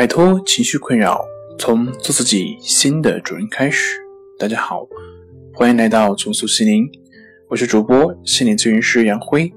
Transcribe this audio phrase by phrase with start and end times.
[0.00, 1.22] 摆脱情绪困扰，
[1.58, 4.00] 从做自己新的主人开始。
[4.38, 4.88] 大家好，
[5.52, 6.90] 欢迎来到重塑心灵，
[7.50, 9.52] 我是主播心理咨询师杨辉。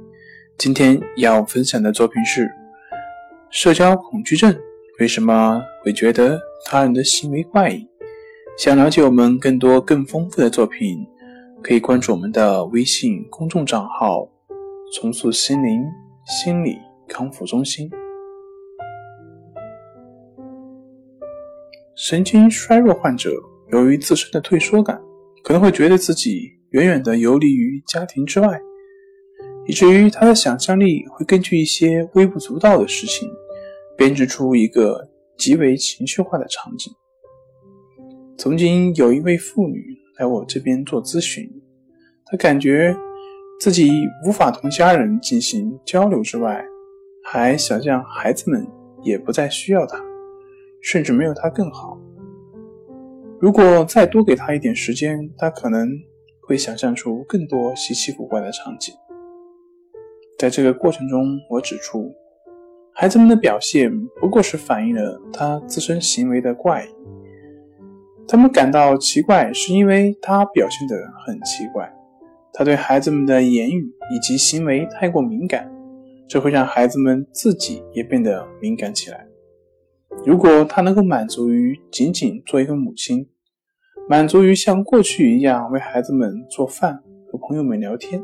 [0.58, 2.52] 今天要分享的作品是：
[3.52, 4.54] 社交恐惧症
[5.00, 7.88] 为什么会觉得他人的行为怪异？
[8.57, 11.07] 想了解我们更多更丰富的作品，
[11.64, 14.28] 可以关注我们的微信公众账号
[14.94, 15.82] “重塑心灵
[16.28, 16.75] 心理
[17.07, 17.89] 康复中心”。
[22.06, 23.32] 神经衰弱患者
[23.71, 25.02] 由于自身的退缩感，
[25.42, 28.60] 可能会觉得自己远远的游离于家庭之外，
[29.66, 33.30] 以至于他的想象力会根据一些微不足道的事情，
[33.97, 36.94] 编织出一个极为情绪化的场景。
[38.38, 39.81] 曾经有一位妇女
[40.20, 41.50] 来我这边做咨询，
[42.25, 42.94] 她感觉
[43.61, 43.94] 自己
[44.28, 46.66] 无法同家人进行交流之外，
[47.23, 48.67] 还想象孩子们
[49.03, 50.03] 也不再需要她。
[50.86, 51.97] 甚至没有他更好。
[53.44, 55.86] 如果再多给他一点时间，他可能
[56.47, 58.95] 会想象出更多稀奇古怪的场景。
[60.39, 62.16] 在这个过程中，我指出，
[62.94, 66.88] 孩子们的表现不过是反映了他自身行为的怪异。
[68.25, 71.94] 他们感到奇怪，是因为他表现得很奇怪。
[72.53, 73.83] 他对孩子们的言语
[74.16, 75.69] 以及行为太过敏感，
[76.30, 79.27] 这会让孩子们自己也变得敏感起来。
[80.25, 83.27] 如果他能够满足于仅仅做一个母亲，
[84.09, 87.01] 满足于像过去一样为孩子们做饭、
[87.31, 88.21] 和朋友们聊天，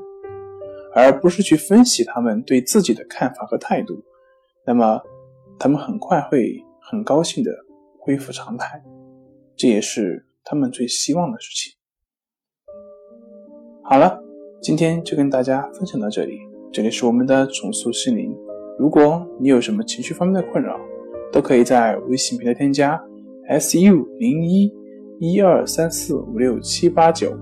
[0.94, 4.04] 而不是去分析他们对自己的看法和态度，
[4.66, 5.02] 那么
[5.58, 7.52] 他们很快会很高兴的
[7.98, 8.84] 恢复常态，
[9.56, 11.74] 这也是他们最希望的事情。
[13.82, 14.22] 好了，
[14.62, 16.40] 今天就跟大家分享到这里，
[16.74, 18.36] 这里是我们的重塑心灵。
[18.78, 20.78] 如果你有什么情绪方面的困扰，
[21.32, 23.02] 都可以在微信平台添加
[23.50, 24.72] su 零一
[25.20, 27.38] 一二三四五六七八九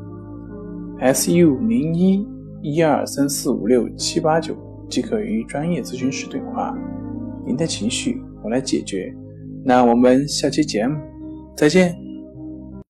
[1.13, 2.27] su 零一
[2.63, 4.55] 一二三四五六七八九，
[4.89, 6.75] 即可与专业咨询师对话。
[7.45, 9.13] 您的情绪我来解决。
[9.63, 10.97] 那我们下期节目
[11.55, 12.06] 再见。